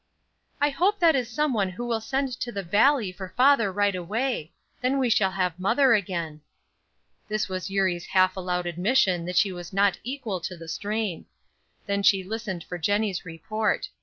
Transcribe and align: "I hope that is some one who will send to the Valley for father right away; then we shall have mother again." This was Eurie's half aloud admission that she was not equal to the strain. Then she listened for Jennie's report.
"I 0.59 0.71
hope 0.71 0.99
that 0.99 1.15
is 1.15 1.29
some 1.29 1.53
one 1.53 1.69
who 1.69 1.85
will 1.85 2.01
send 2.01 2.29
to 2.39 2.51
the 2.51 2.63
Valley 2.63 3.11
for 3.11 3.35
father 3.37 3.71
right 3.71 3.93
away; 3.93 4.51
then 4.81 4.97
we 4.97 5.11
shall 5.11 5.29
have 5.29 5.59
mother 5.59 5.93
again." 5.93 6.41
This 7.27 7.47
was 7.47 7.69
Eurie's 7.69 8.07
half 8.07 8.35
aloud 8.35 8.65
admission 8.65 9.25
that 9.25 9.37
she 9.37 9.51
was 9.51 9.71
not 9.71 9.99
equal 10.03 10.39
to 10.41 10.57
the 10.57 10.67
strain. 10.67 11.27
Then 11.85 12.01
she 12.01 12.23
listened 12.23 12.63
for 12.63 12.79
Jennie's 12.79 13.25
report. 13.25 13.89